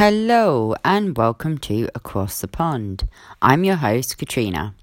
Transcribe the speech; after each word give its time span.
Hello 0.00 0.74
and 0.82 1.14
welcome 1.14 1.58
to 1.58 1.86
Across 1.94 2.40
the 2.40 2.48
Pond. 2.48 3.06
I'm 3.42 3.64
your 3.64 3.76
host, 3.76 4.16
Katrina. 4.16 4.74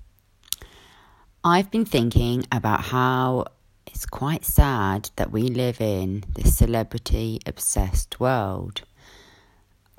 I've 1.43 1.72
been 1.72 1.86
thinking 1.86 2.46
about 2.51 2.82
how 2.82 3.45
it's 3.88 4.06
quite 4.06 4.45
sad 4.45 5.09
that 5.16 5.32
we 5.32 5.42
live 5.42 5.82
in 5.82 6.24
this 6.35 6.56
celebrity 6.56 7.40
obsessed 7.48 8.20
world 8.20 8.84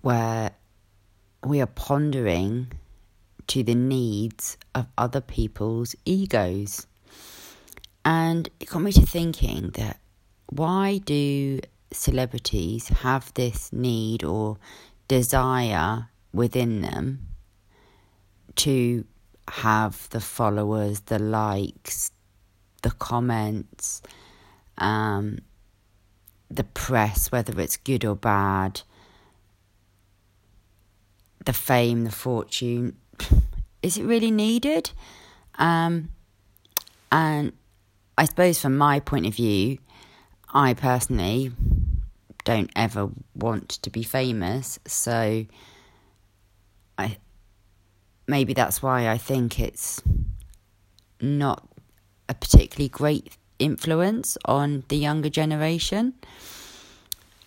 where 0.02 0.52
we 1.45 1.61
are 1.61 1.66
pondering 1.66 2.71
to 3.48 3.64
the 3.64 3.75
needs 3.75 4.57
of 4.73 4.87
other 4.96 5.21
people's 5.21 5.96
egos. 6.05 6.87
And 8.05 8.48
it 8.61 8.69
got 8.69 8.82
me 8.82 8.93
to 8.93 9.05
thinking 9.05 9.71
that 9.71 9.98
why 10.46 10.98
do 10.98 11.59
celebrities 11.93 12.89
have 12.89 13.32
this 13.35 13.73
need 13.73 14.23
or 14.23 14.59
desire 15.09 16.08
within 16.32 16.82
them 16.82 17.26
to 18.57 19.04
have 19.48 20.08
the 20.11 20.21
followers, 20.21 21.00
the 21.00 21.18
likes, 21.18 22.11
the 22.82 22.90
comments, 22.90 24.03
um, 24.76 25.39
the 26.50 26.64
press, 26.64 27.32
whether 27.32 27.58
it's 27.61 27.76
good 27.76 28.04
or 28.04 28.14
bad, 28.14 28.82
the 31.45 31.53
fame, 31.53 32.05
the 32.05 32.12
fortune. 32.12 32.97
Is 33.83 33.97
it 33.97 34.05
really 34.05 34.31
needed? 34.31 34.91
Um, 35.59 36.11
and 37.11 37.53
I 38.17 38.25
suppose 38.25 38.61
from 38.61 38.77
my 38.77 39.00
point 39.00 39.27
of 39.27 39.34
view, 39.34 39.78
I 40.53 40.75
personally 40.75 41.53
don't 42.48 42.70
ever 42.75 43.11
want 43.34 43.69
to 43.69 43.91
be 43.91 44.02
famous, 44.02 44.78
so 44.86 45.44
I 46.97 47.19
maybe 48.27 48.55
that's 48.55 48.83
why 48.83 49.06
I 49.06 49.19
think 49.19 49.61
it's 49.61 50.03
not 51.20 51.69
a 52.27 52.33
particularly 52.33 52.89
great 52.89 53.36
influence 53.58 54.39
on 54.47 54.84
the 54.89 54.97
younger 54.97 55.28
generation. 55.28 56.14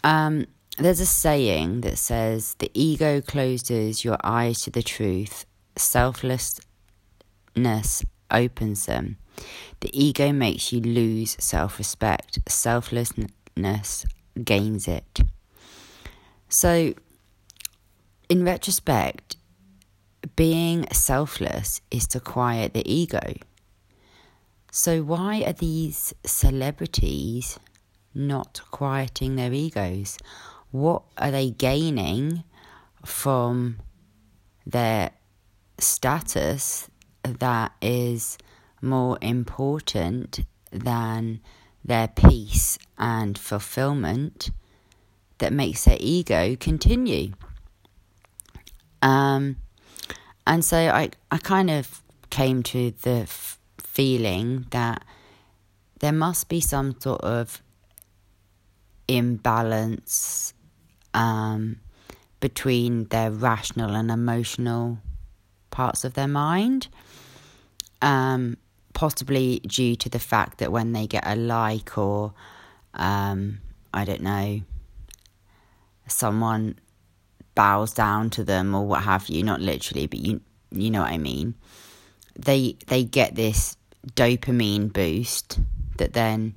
Um, 0.04 0.46
there's 0.78 1.00
a 1.00 1.08
saying 1.08 1.82
that 1.82 1.98
says 1.98 2.54
the 2.60 2.70
ego 2.76 3.22
closes 3.22 4.06
your 4.06 4.20
eyes 4.24 4.62
to 4.66 4.70
the 4.70 4.84
truth, 4.84 5.48
selflessness 5.76 6.62
opens 8.30 8.86
them. 8.86 9.18
The 9.80 9.90
ego 10.00 10.32
makes 10.32 10.72
you 10.72 10.80
lose 10.80 11.38
self 11.40 11.80
respect, 11.80 12.38
selflessness 12.48 14.06
gains 14.44 14.88
it. 14.88 15.22
So, 16.50 16.94
in 18.30 18.44
retrospect, 18.44 19.38
being 20.36 20.86
selfless 20.92 21.82
is 21.90 22.08
to 22.08 22.20
quiet 22.20 22.74
the 22.74 22.90
ego. 22.92 23.34
So, 24.72 25.02
why 25.02 25.44
are 25.46 25.54
these 25.54 26.14
celebrities 26.26 27.60
not 28.14 28.62
quieting 28.72 29.36
their 29.36 29.54
egos? 29.54 30.18
What 30.72 31.04
are 31.18 31.32
they 31.32 31.52
gaining 31.52 32.44
from 33.06 33.78
their 34.66 35.12
status 35.78 36.90
that 37.24 37.74
is 37.82 38.38
more 38.82 39.18
important 39.22 40.42
than 40.72 41.42
their 41.84 42.08
peace 42.08 42.78
and 42.98 43.38
fulfillment 43.38 44.52
that 45.40 45.52
makes 45.52 45.86
their 45.86 45.98
ego 46.00 46.56
continue. 46.56 47.34
Um, 49.02 49.58
and 50.46 50.64
so 50.64 50.78
I, 50.78 51.10
I 51.32 51.38
kind 51.38 51.70
of 51.70 52.04
came 52.30 52.64
to 52.64 52.92
the 53.02 53.22
f- 53.22 53.60
feeling 53.80 54.68
that 54.72 55.04
there 56.00 56.12
must 56.12 56.50
be 56.50 56.62
some 56.62 57.00
sort 57.00 57.22
of 57.22 57.62
imbalance 59.08 60.54
um, 61.14 61.80
between 62.40 63.06
their 63.06 63.32
rational 63.32 63.96
and 63.96 64.10
emotional 64.10 65.00
parts 65.70 66.04
of 66.04 66.14
their 66.14 66.28
mind. 66.28 66.88
Um, 68.02 68.58
possibly 68.94 69.60
due 69.60 69.96
to 69.98 70.10
the 70.10 70.20
fact 70.20 70.60
that 70.60 70.72
when 70.72 70.94
they 70.94 71.08
get 71.08 71.26
a 71.26 71.36
like 71.36 71.98
or 71.98 72.34
um, 72.94 73.60
I 73.94 74.06
don't 74.06 74.22
know, 74.22 74.62
someone 76.08 76.80
bows 77.56 77.94
down 77.94 78.30
to 78.32 78.44
them 78.44 78.74
or 78.76 78.86
what 78.86 79.04
have 79.04 79.28
you, 79.30 79.44
not 79.44 79.62
literally, 79.62 80.08
but 80.08 80.20
you 80.20 80.42
you 80.72 80.90
know 80.90 81.02
what 81.02 81.12
I 81.12 81.18
mean. 81.18 81.56
They 82.38 82.78
they 82.88 83.04
get 83.04 83.36
this 83.36 83.76
dopamine 84.16 84.92
boost 84.92 85.60
that 85.98 86.14
then 86.14 86.56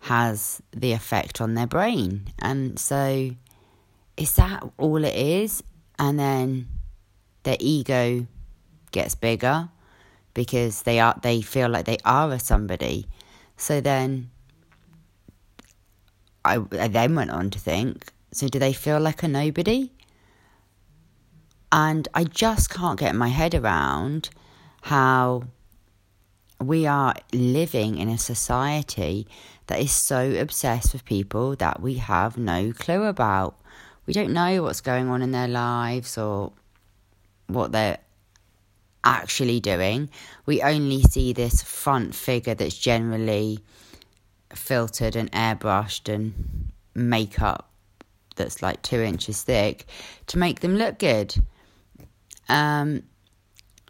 has 0.00 0.62
the 0.72 0.92
effect 0.92 1.40
on 1.40 1.54
their 1.54 1.66
brain. 1.66 2.32
And 2.38 2.78
so 2.78 3.30
is 4.16 4.34
that 4.34 4.62
all 4.76 5.04
it 5.04 5.14
is? 5.14 5.62
And 5.98 6.18
then 6.18 6.68
their 7.42 7.56
ego 7.58 8.26
gets 8.92 9.14
bigger 9.14 9.68
because 10.34 10.82
they 10.82 11.00
are 11.00 11.18
they 11.22 11.40
feel 11.42 11.68
like 11.68 11.86
they 11.86 11.98
are 12.04 12.30
a 12.32 12.38
somebody. 12.38 13.06
So 13.56 13.80
then 13.80 14.30
I, 16.44 16.60
I 16.72 16.88
then 16.88 17.14
went 17.14 17.30
on 17.30 17.50
to 17.50 17.58
think, 17.58 18.12
so 18.32 18.48
do 18.48 18.58
they 18.58 18.72
feel 18.72 19.00
like 19.00 19.22
a 19.22 19.28
nobody? 19.28 19.92
And 21.70 22.08
I 22.14 22.24
just 22.24 22.70
can't 22.70 22.98
get 22.98 23.14
my 23.14 23.28
head 23.28 23.54
around 23.54 24.30
how 24.82 25.44
we 26.60 26.86
are 26.86 27.14
living 27.32 27.98
in 27.98 28.08
a 28.08 28.18
society 28.18 29.26
that 29.66 29.80
is 29.80 29.92
so 29.92 30.32
obsessed 30.32 30.92
with 30.92 31.04
people 31.04 31.54
that 31.56 31.80
we 31.80 31.94
have 31.94 32.38
no 32.38 32.72
clue 32.72 33.04
about. 33.04 33.60
We 34.06 34.14
don't 34.14 34.32
know 34.32 34.62
what's 34.62 34.80
going 34.80 35.08
on 35.08 35.20
in 35.20 35.32
their 35.32 35.48
lives 35.48 36.16
or 36.16 36.52
what 37.46 37.72
they're 37.72 37.98
actually 39.08 39.58
doing. 39.58 40.10
We 40.46 40.62
only 40.62 41.02
see 41.02 41.32
this 41.32 41.62
front 41.62 42.14
figure 42.14 42.54
that's 42.54 42.76
generally 42.76 43.60
filtered 44.54 45.16
and 45.16 45.32
airbrushed 45.32 46.12
and 46.12 46.70
makeup 46.94 47.70
that's 48.36 48.62
like 48.62 48.82
two 48.82 49.00
inches 49.00 49.42
thick 49.42 49.86
to 50.26 50.38
make 50.38 50.60
them 50.60 50.76
look 50.76 50.98
good. 50.98 51.34
Um, 52.48 53.02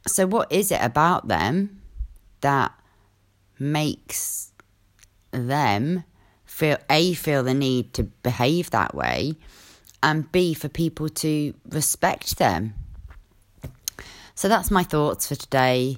so, 0.06 0.26
what 0.26 0.50
is 0.50 0.70
it 0.72 0.80
about 0.80 1.28
them 1.28 1.82
that 2.40 2.72
makes 3.58 4.52
them 5.32 6.04
feel 6.44 6.78
a 6.88 7.12
feel 7.14 7.42
the 7.42 7.54
need 7.54 7.92
to 7.94 8.04
behave 8.04 8.70
that 8.70 8.94
way, 8.94 9.34
and 10.02 10.30
b 10.32 10.54
for 10.54 10.68
people 10.68 11.08
to 11.08 11.54
respect 11.68 12.38
them? 12.38 12.74
So 14.38 14.48
that's 14.48 14.70
my 14.70 14.84
thoughts 14.84 15.26
for 15.26 15.34
today 15.34 15.96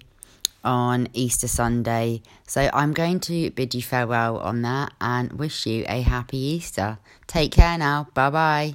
on 0.65 1.09
Easter 1.13 1.47
Sunday. 1.47 2.23
So 2.47 2.71
I'm 2.73 2.95
going 2.95 3.21
to 3.21 3.51
bid 3.51 3.75
you 3.75 3.83
farewell 3.83 4.39
on 4.39 4.63
that 4.63 4.95
and 4.99 5.35
wish 5.35 5.67
you 5.67 5.85
a 5.87 6.01
happy 6.01 6.39
Easter. 6.39 6.97
Take 7.27 7.53
care 7.53 7.77
now. 7.77 8.09
Bye 8.15 8.31
bye. 8.31 8.75